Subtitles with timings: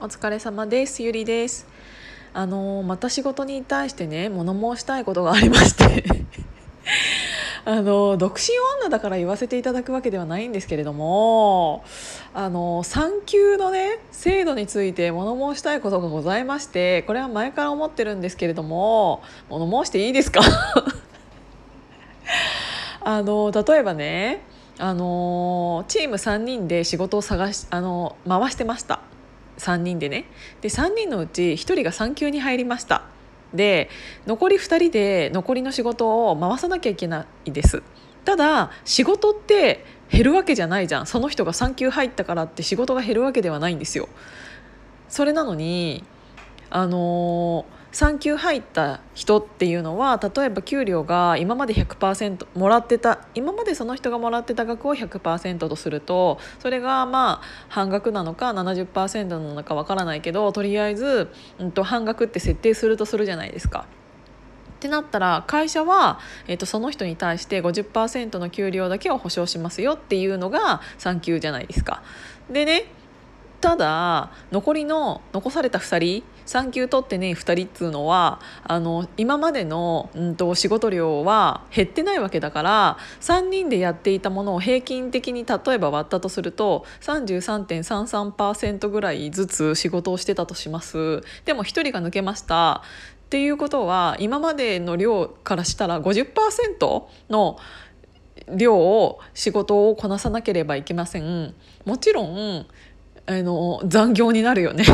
[0.00, 1.02] お疲れ様です。
[1.02, 1.66] ゆりです。
[2.32, 6.04] あのまた仕事に対してね物申したいことがありまして。
[7.64, 8.44] あの独身
[8.80, 11.82] 女だから言わせていただくわけではないんですけれども
[12.32, 19.20] あの産休のね制度について物申したいことがございましてこれは前から思ってるんですけれども
[19.50, 20.40] 物申していいですか？
[23.02, 24.42] あの例えばね
[24.78, 29.00] あのチーム3人で仕事を探しあの回してました。
[29.58, 30.24] 3人でね。
[30.60, 33.02] で3人のうち1人が産休に入りました。
[33.52, 33.88] で
[34.26, 37.82] 残り2人で残りの仕事を回さなきゃいけないです。
[38.24, 41.06] ただ仕事って減るわけじゃないじゃん。
[41.06, 44.08] その人が産休入ったからって仕事が減るわけではないんですよ。
[45.08, 46.04] それなのに
[46.70, 63.86] あのー産休入った人っていうのは例えば給料が今まで100%もらってた今までその人がもらってた額を100%とするとそれがまあ半額なのか70%なのかわからないけどとりあえず、うんと、半額って設定するとするじゃないですか。
[64.76, 72.04] ってなったら会社は、えーと、その人に対して50%の給料だけを保証しますよっていうのが産休じゃないですか。
[72.48, 72.84] でね
[73.60, 91.22] ただ残りの残された2人産休取ってね2人っつうのはあの今までの、うんと、仕事量は減ってないわけだから3人でやっていたものを平均的に例えば割ったとすると33.33%ぐらいずつ仕事をしてたとします。
[91.44, 92.82] でも1人が抜けました。
[93.26, 97.58] っていうことは今までの量からしたら50%の
[98.56, 101.54] 量を仕事をこなさなければいけません。
[101.84, 102.66] もちろん
[103.26, 104.84] あの残業になるよね。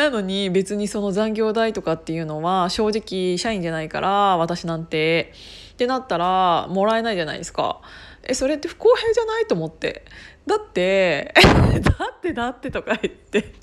[0.00, 5.32] なのに別にその残業代とかっていうのは正直社員じゃないから私なんて。
[5.72, 7.80] ってなったらもらえないじゃないですか。
[8.22, 10.04] えそれって不公平じゃないと思って。
[10.46, 11.32] だって
[11.80, 13.54] だってだってとか言って。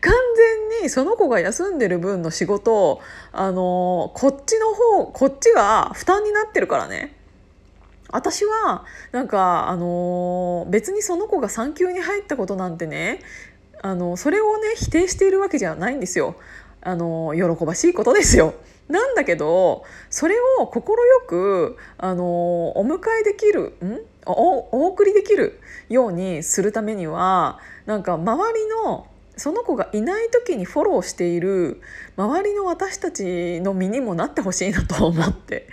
[0.00, 0.14] 完
[0.70, 3.02] 全にその子が休んでる分の仕事
[3.32, 7.14] あのこっちの方こっちが負担になってるからね。
[8.08, 13.20] 私はなんかあの、別にその子が産休に入ったことなんてね
[13.82, 16.36] あのそれをね否定しているわけじゃないんですよ。
[16.82, 18.54] あの喜ばしいことですよ。
[18.88, 20.82] なんだけどそれを快
[21.26, 24.00] くあのお迎えできるん？
[24.26, 31.80] お送りできるようにするためにはなんか周りのその子がいない時にフォローしている
[32.16, 35.66] 周りの私たちの身にもなってほしいなと思って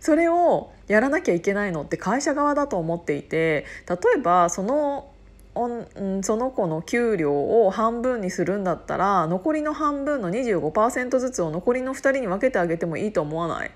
[0.00, 5.10] それをやらなきゃいけないのって会社側だと思っていて例えばその
[5.54, 13.68] その子の給料を半分にするんだったら残りの半分の25%ずつを残りの2人に分けてあげてもいいと思わない？
[13.68, 13.70] っ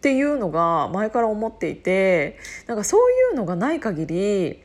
[0.00, 4.63] ていうのが前から思っていてなんかそういうのがない限り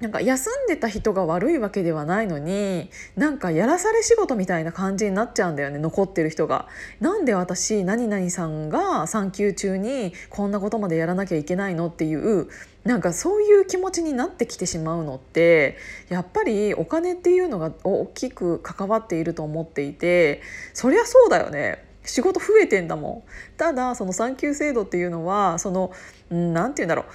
[0.00, 6.68] なんか休んでた人が悪いわけではないのになんかやらされ仕事みたいな感じになっちゃうんだよね残ってる人が。
[7.00, 12.48] なんで私何々さんが産休中にこんなことまでやらなきゃいけないのっていう
[12.84, 15.76] なんかそういう気持ちになってきてしまうのって
[16.08, 20.42] やっぱりお金っていうのが大きく関わっていると思っていて
[20.74, 21.84] そりゃそうだよね。
[22.04, 25.90] 仕事増えてんだもんただその産休制度っていうのはその
[26.30, 27.06] 何て言うんだろう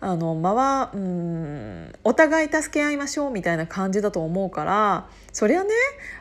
[0.00, 5.70] あのまはうんお互い助け合いましょうみたいな感じだと思うからそりゃね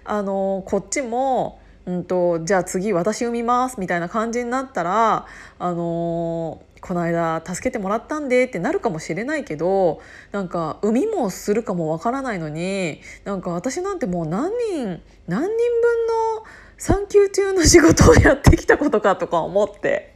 [0.04, 5.26] あのこっちも、うんと、じゃあ次私産みますみたいな感じになったら
[5.58, 10.02] あのこの間助けてもらったんでってなるかもしれないけど
[10.32, 16.44] なんか産みもするかもわからないのになんか私なんてもう何人何人分の
[16.78, 20.16] 産休中の仕事をやってきたことかとか思って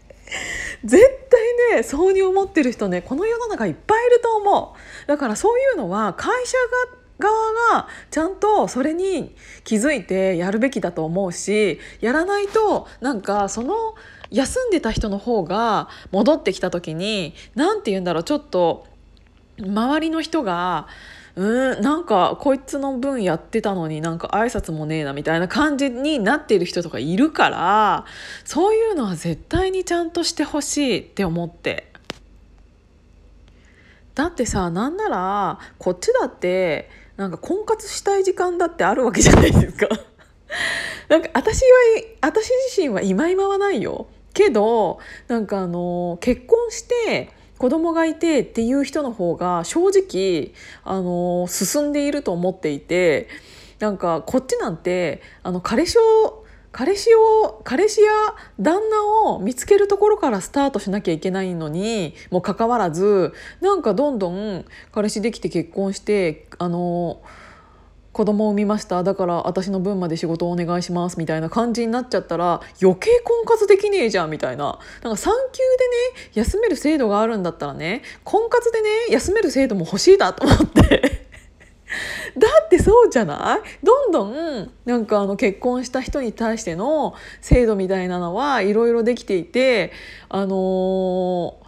[0.84, 1.23] 絶
[1.72, 5.08] でそうに思ってる人ねこの世の中いっぱいいると思う。
[5.08, 6.58] だからそういうのは会社
[6.92, 7.34] が側
[7.72, 13.96] がちゃんとそれに気づいてやるべきだと思うしやらないとなんかその
[14.32, 18.88] 休んでた人の方が戻ってきた時に何て言うんだろうちょっと
[19.60, 20.88] 周りの人が
[21.36, 28.06] うんなんかこいつの分やってたのになんか挨拶もねえなみたいな感じになっている人とかいるから
[28.46, 31.92] そういうのは絶対にちゃんとしてほしいって思って。
[34.16, 36.88] だってさなんならこっちだって
[37.18, 39.88] なんか婚活したい時間だってあるわけじゃないですか。
[41.10, 41.68] なんか私は
[42.22, 50.54] 私自身は今今はないよけどなんかあの結婚して子供がいてっていう人の方が正直
[50.84, 53.30] あの進んでいると思っていて
[53.80, 58.12] なんかこっちなんてあの彼氏を彼氏を彼氏や
[58.60, 67.22] 旦那を見つけるところからスタートしなきゃいけないのにもかかわらずなんかどんどん彼氏できて結婚してあの
[68.14, 69.04] 子供を産みました。
[69.04, 71.18] だから私の分まで仕事をお願いします。
[71.18, 74.30] みたいな感じになっちゃったら余計婚活できねえじゃん。
[74.30, 74.80] みたいな。
[75.02, 75.60] なんか産休
[76.14, 81.24] でね休める制度があるんだったらね婚活でね休める制度も欲しいなと思って。
[82.38, 83.86] だってそうじゃない？
[83.86, 89.92] どんどんなんかあの結婚した人に対しての制度みたいなのはいろいろできていて
[90.30, 91.63] あのー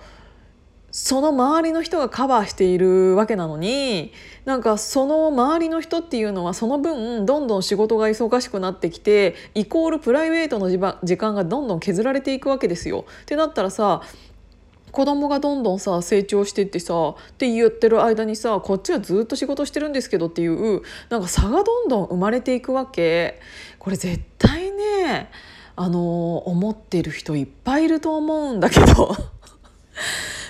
[0.97, 4.13] その周りの人がカバーしているわけなのに
[4.45, 10.69] なんかその周りの人っていうのはその分どんどん仕事が忙しくなってきてイコールプライベートの
[11.03, 13.03] 時間がどんどん削られていくわけですよ。
[13.23, 14.03] ってなったらさ
[14.93, 23.41] 子供がどんどんさ成長してってさって言ってる間にさこっちはずっと仕事してるんですけどっていうなんか差がどんどん生まれていくわけ
[23.79, 25.29] これ絶対ね
[25.75, 29.13] あの思ってる人いっぱいいると思うんだけど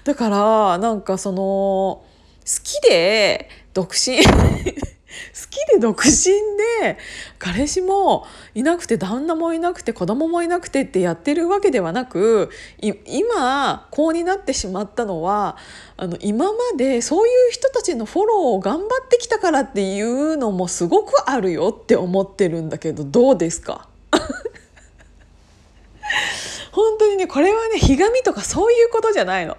[0.05, 2.03] だからなんかその好
[2.63, 4.29] きで独身 好
[5.49, 6.11] きで独身
[6.81, 6.97] で
[7.39, 12.51] 彼氏もいなくて旦那もいなくて子供もいなくてってやってるわけではなく
[13.07, 15.57] 今こうになってしまったのは
[15.97, 23.87] あの今までそういう人たちのフォローを頑張ってきたからっていうのもすごくあるよって思ってるんだけどどうですか？
[26.71, 29.57] 本当にねこれはねひがみとかそういうことじゃないの。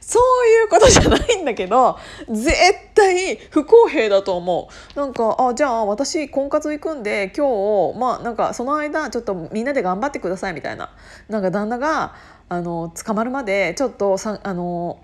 [0.00, 1.98] そういうことじゃないんだけど
[2.28, 2.54] 絶
[2.94, 4.98] 対不公平だと思う。
[4.98, 10.90] なんかあじゃあ私婚活行くんで今日まあなんかその間ちょっとみんなで頑張ってくださいみたいな。
[11.28, 12.14] なんか旦那が
[12.48, 14.98] あの捕まるまでちょっとさあの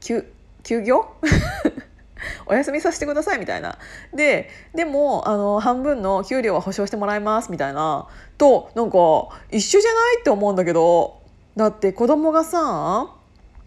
[0.00, 0.24] 休
[0.62, 1.06] 休業？
[2.46, 3.78] お休みさせてくださいみたいな。
[4.14, 8.06] ででもあの半分の給料は保証してもらいますみたいな。
[8.38, 8.98] となんか
[9.50, 11.20] 一緒じゃないって思うんだけど。
[11.54, 13.10] だって子供がさ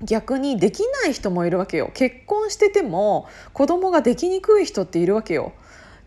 [0.06, 5.54] 逆にできない人もいるわけよ結婚してても子供ができにくい人っているわけよ。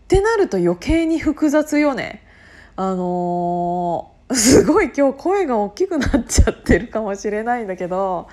[0.03, 2.23] ってなると余計に複雑よね。
[2.75, 8.27] あのー、すごい今日声が大きくなっちゃってるかもしれないんだけど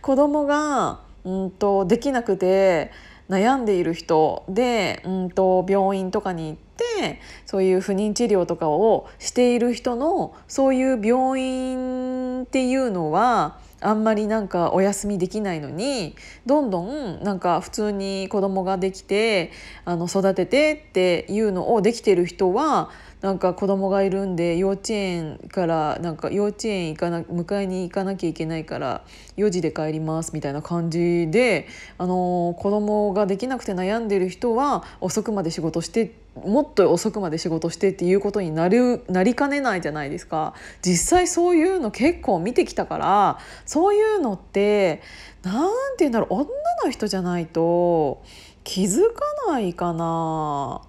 [0.00, 2.92] 子供がうんとできなくて
[3.28, 16.16] 悩んでいる人でうんと病院とかに行ってそういう不妊治療とかをしている人のそういう病院っていうのはあんまりなんかお休みできないのに
[16.46, 19.52] どんどんなんか普通に子供ができて
[19.84, 22.90] あの育ててっていうのをできてる人は
[23.20, 29.02] なんか子供がいるんで幼稚園からなんか幼稚園行かな迎えに行かなきゃいけないから
[29.36, 31.66] 4時で帰りますみたいな感じで
[31.98, 45.02] あの子供ができなくて悩んでる人は遅くまで仕事してもっと遅くまで仕事してっていうことになるなりかねないじゃないですか実際そういうの結構見てきたからそういうのって
[45.42, 45.64] 何
[45.96, 46.46] て言うんだろう女
[46.84, 48.22] の人じゃないと
[48.62, 50.82] 気づかないかな。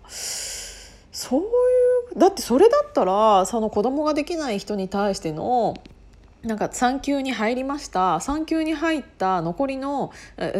[1.19, 1.41] そう
[2.19, 5.75] だってそれだったらその子供ができない人に対しての
[6.43, 10.11] なんか産休に入りました産休に入った残りの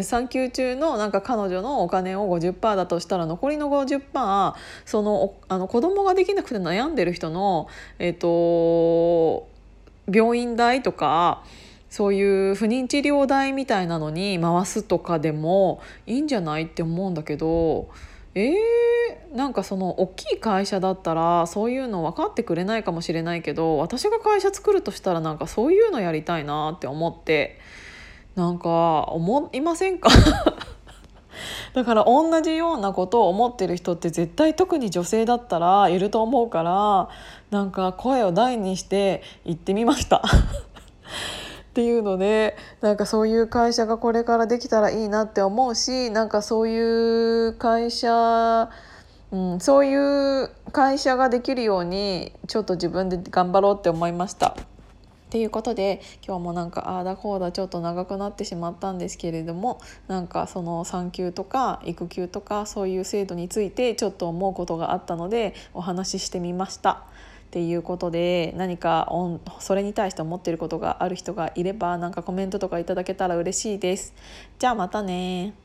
[0.01, 9.47] 産休中のなんか彼女のお金を50%だとしたら残りの50%そのあの子供ができなくて悩んでる人の、えーと、
[10.13, 11.44] 病院代とか
[11.89, 17.89] そういう不妊治療代みたいなのに回すとかでもいいんじゃないって思うんだけど。
[18.35, 27.59] えー、なんかその大きい会社だったらそういうの分かってくれないかもしれないけど私が会社作るとしたらなんかそういうのやりたいなって思って
[28.35, 30.09] なんか思いませんか？
[31.73, 37.09] だから同じようなことを思ってる人って絶対特に女性だったらいると思うから
[37.51, 40.21] なんか声を大にして言ってみました。
[41.80, 48.69] っていうのでなんかそういう会社がこれからできたらいいなって思うしなんかそういう会社
[49.31, 54.57] うん、そういう会社ができるようにちょっと自分で頑張ろうって思いました。
[54.57, 67.04] っていうことで今日もなんかああだこうだちょっと長くなってしまったんですけれどもなんかその産休とか育休とかそういう制度についてちょっと思うことがあったのでお話ししてみました。
[67.49, 69.11] っていうことで何か
[69.59, 74.13] それに対して思っていることがある人がいればなんかコメントとかいただけたら嬉しいです。
[74.59, 75.56] じゃあまたね